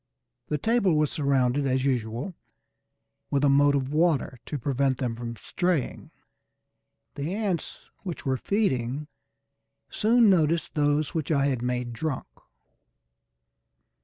The 0.47 0.57
table 0.57 0.97
was 0.97 1.11
surrounded 1.11 1.67
as 1.67 1.85
usual 1.85 2.33
with 3.29 3.43
a 3.43 3.49
moat 3.49 3.75
of 3.75 3.93
water 3.93 4.39
to 4.47 4.57
prevent 4.57 4.97
them 4.97 5.15
from 5.15 5.35
straying. 5.35 6.09
The 7.13 7.35
ants 7.35 7.87
which 7.99 8.25
were 8.25 8.37
feeding 8.37 9.09
soon 9.91 10.27
noticed 10.27 10.73
those 10.73 11.13
which 11.13 11.31
I 11.31 11.45
had 11.45 11.61
made 11.61 11.93
drunk. 11.93 12.25